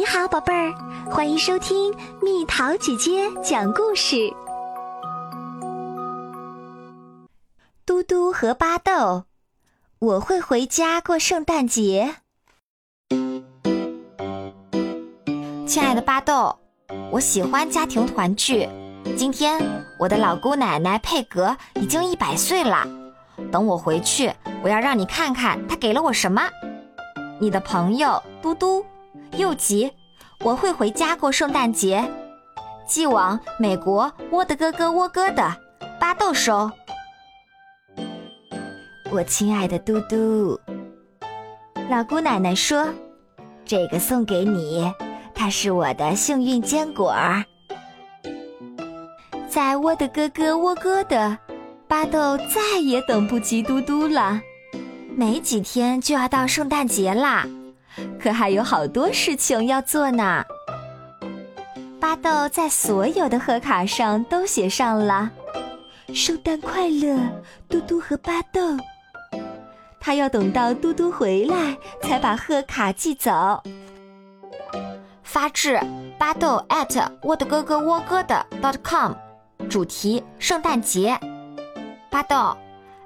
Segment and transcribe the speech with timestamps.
[0.00, 0.72] 你好，宝贝儿，
[1.10, 4.32] 欢迎收听蜜桃姐姐讲故事。
[7.84, 9.24] 嘟嘟和巴豆，
[9.98, 12.14] 我会回家过圣诞节。
[15.66, 16.58] 亲爱的巴豆，
[17.12, 18.66] 我喜欢家庭团聚。
[19.18, 19.60] 今天
[19.98, 22.88] 我的老姑奶奶佩格已经一百岁了，
[23.52, 24.32] 等我回去，
[24.62, 26.40] 我要让你看看她给了我什么。
[27.38, 28.82] 你的朋友嘟嘟。
[29.36, 29.90] 又急，
[30.40, 32.04] 我会回家过圣诞节，
[32.86, 35.56] 寄往美国窝的哥哥窝哥的
[35.98, 36.70] 巴豆收。
[39.10, 40.58] 我亲爱的嘟嘟，
[41.88, 42.88] 老姑奶奶说
[43.66, 44.92] ：“这个送给你，
[45.34, 47.14] 它是我的幸运坚果。”
[49.48, 51.36] 在窝的哥哥窝哥的
[51.88, 54.40] 巴豆再也等不及嘟嘟了，
[55.16, 57.44] 没几天就要到圣诞节啦。
[58.20, 60.44] 可还有好多事情要做呢。
[62.00, 65.30] 巴豆在所有的贺卡上都写上了
[66.14, 67.18] “圣诞快乐，
[67.68, 68.60] 嘟嘟和巴豆”。
[70.00, 73.62] 他要等到嘟嘟回来才把贺卡寄走。
[75.22, 75.78] 发至
[76.18, 79.12] 巴豆 at 我的哥哥窝哥的 dot com，
[79.68, 81.16] 主题圣诞节。
[82.10, 82.56] 巴豆，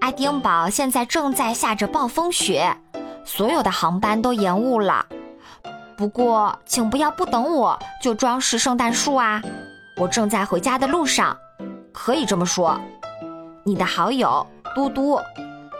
[0.00, 2.74] 爱丁堡现在正在下着暴风雪。
[3.26, 5.04] 所有的航班都延误了，
[5.96, 9.42] 不过请不要不等我就装饰圣诞树啊！
[9.96, 11.36] 我正在回家的路上，
[11.92, 12.80] 可以这么说。
[13.64, 15.18] 你的好友嘟嘟，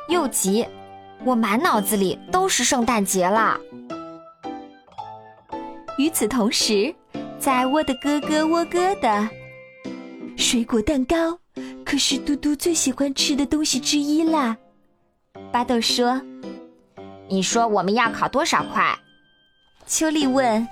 [0.09, 0.67] 又急，
[1.25, 3.57] 我满脑子里都是圣诞节啦。
[5.99, 6.93] 与此同时，
[7.39, 9.29] 在我的哥哥窝哥的
[10.37, 11.39] 水果蛋糕，
[11.85, 14.57] 可是嘟嘟最喜欢吃的东西之一啦。
[15.53, 16.21] 巴豆说。
[17.29, 18.97] 你说我们要烤多少块？
[19.87, 20.67] 秋丽问。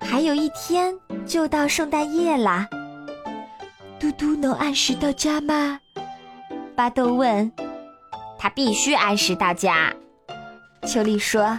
[0.00, 0.94] 还有一天
[1.26, 2.68] 就到圣诞夜啦。
[3.98, 5.80] 嘟嘟能按时到家吗？
[6.74, 7.50] 巴豆问。
[8.38, 9.92] 他必须按时到家。
[10.86, 11.58] 秋丽说。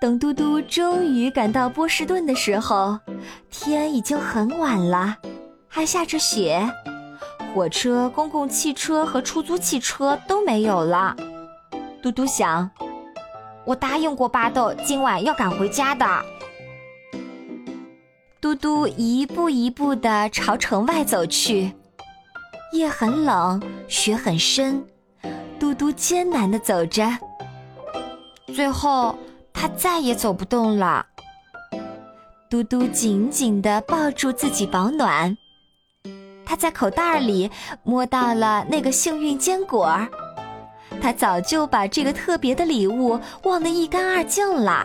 [0.00, 2.98] 等嘟嘟终于赶到波士顿的时候，
[3.50, 5.18] 天已经很晚了，
[5.68, 6.66] 还下着雪。
[7.52, 11.16] 火车、公共汽车和出租汽车都没有了。
[12.02, 12.70] 嘟嘟想，
[13.64, 16.06] 我答应过巴豆今晚要赶回家的。
[18.40, 21.72] 嘟嘟一步一步地朝城外走去。
[22.72, 24.84] 夜很冷，雪很深，
[25.58, 27.04] 嘟嘟艰难地走着。
[28.54, 29.18] 最后，
[29.52, 31.04] 他再也走不动了。
[32.48, 35.36] 嘟嘟紧紧地抱住自己保暖。
[36.50, 37.48] 他在口袋里
[37.84, 39.96] 摸到了那个幸运坚果，
[41.00, 44.84] 他早就把这个特别的礼物忘得一干二净了。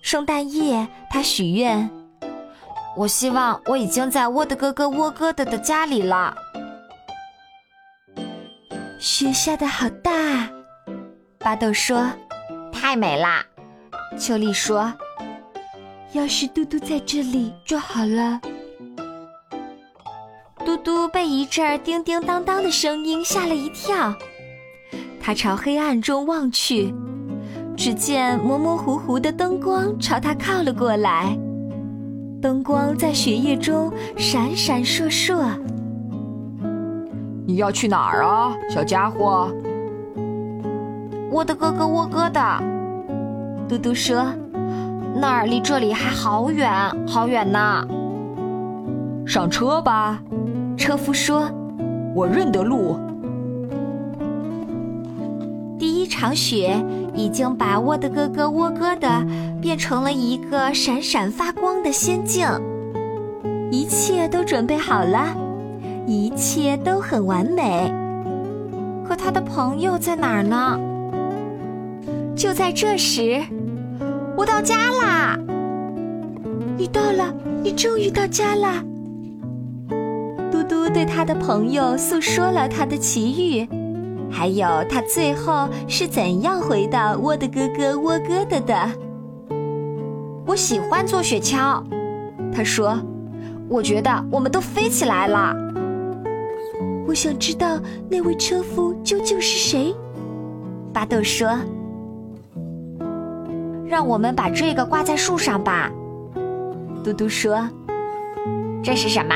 [0.00, 1.90] 圣诞夜，他许愿
[2.96, 6.34] ：“我希望我已经在窝的哥哥窝哥的的家里了。”
[8.98, 10.48] 雪下的好大，
[11.38, 12.10] 巴豆说
[12.72, 13.44] ：“太美啦。”
[14.18, 14.90] 秋丽说
[16.16, 18.40] ：“要是嘟嘟在这里就好了。”
[20.84, 24.14] 嘟嘟被一阵叮叮当当的声音吓了一跳，
[25.18, 26.94] 他朝黑暗中望去，
[27.74, 31.38] 只见模模糊糊的灯光朝他靠了过来，
[32.42, 35.42] 灯光在雪夜中闪闪烁烁。
[37.46, 39.50] 你要去哪儿啊，小家伙？
[41.30, 42.62] 我的哥哥窝哥的，
[43.66, 44.26] 嘟嘟说
[45.16, 46.70] ：“那儿离这里还好远
[47.08, 47.88] 好远呢。”
[49.26, 50.22] 上车吧。
[50.76, 51.50] 车夫说
[52.14, 52.96] ：“我认得路。”
[55.78, 56.82] 第一场雪
[57.14, 59.26] 已经把我的哥哥窝哥的
[59.60, 62.46] 变成了一个闪闪发光的仙境，
[63.70, 65.36] 一切都准备好了，
[66.06, 67.92] 一切都很完美。
[69.06, 70.78] 可他的朋友在哪儿呢？
[72.34, 73.42] 就在这时，
[74.36, 75.38] 我到家啦！
[76.76, 77.32] 你到了，
[77.62, 78.82] 你终于到家啦！
[80.68, 83.68] 嘟对他的朋友诉说了他的奇遇，
[84.30, 88.90] 还有他最后是怎样回到窝的哥哥窝哥的的。
[90.46, 91.82] 我喜欢坐雪橇，
[92.52, 92.98] 他说，
[93.68, 95.54] 我觉得我们都飞起来了。
[97.06, 97.78] 我想知道
[98.08, 99.94] 那位车夫究竟是谁。
[100.92, 101.58] 巴豆说
[103.86, 105.90] ：“让我们把这个挂在树上吧。”
[107.04, 107.68] 嘟嘟说
[108.82, 109.34] ：“这是什么？”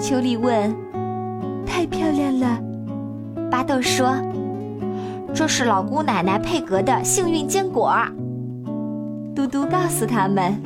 [0.00, 0.74] 秋丽问
[1.66, 2.60] ：“太漂亮了。”
[3.50, 4.14] 巴豆说
[5.34, 7.92] ：“这是老姑奶奶佩格的幸运坚果。
[9.34, 10.60] 嘟嘟告诉他们，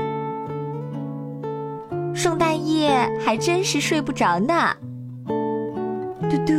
[2.14, 2.90] 圣诞夜
[3.24, 4.54] 还真是睡不着呢。
[6.28, 6.52] 嘟嘟，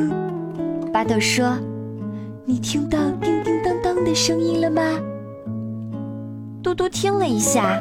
[0.92, 1.58] 巴豆说
[2.46, 4.82] ：“你听到叮叮当当的声音了吗？”
[6.64, 7.80] 嘟嘟听了一下，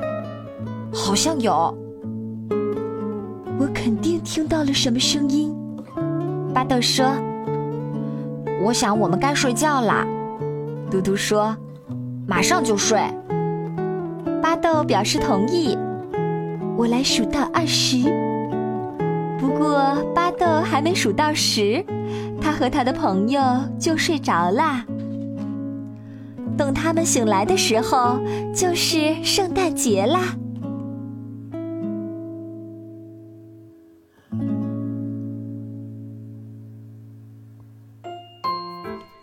[0.93, 1.77] 好像有。
[3.63, 5.55] 我肯定听到了什么声音。
[6.53, 7.07] 巴豆说
[8.61, 10.05] ：“我想我们该睡觉啦。”
[10.91, 11.57] 嘟嘟说
[12.27, 13.01] ：“马上就睡。”
[14.43, 15.79] 巴豆表示同意。
[16.77, 17.99] 我来数到二十。
[19.39, 21.85] 不过巴豆还没数到十，
[22.41, 23.41] 他和他的朋友
[23.79, 24.85] 就睡着啦。
[26.59, 28.19] 等他们醒来的时候，
[28.53, 30.35] 就是圣诞节啦。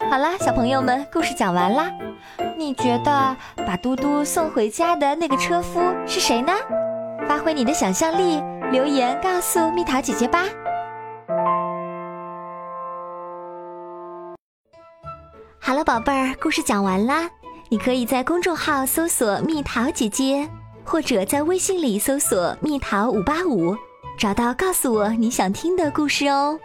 [0.09, 1.91] 好啦，小朋友们，故事讲完啦。
[2.57, 6.51] 你觉得把嘟嘟送回家的那个车夫是谁呢？
[7.27, 8.41] 发挥你的想象力，
[8.71, 10.45] 留言告诉蜜桃姐姐吧。
[15.59, 17.29] 好了，宝贝儿，故事讲完啦。
[17.69, 20.49] 你可以在公众号搜索“蜜桃姐姐”，
[20.83, 23.77] 或者在微信里搜索“蜜桃五八五”，
[24.17, 26.59] 找到告诉我你想听的故事哦。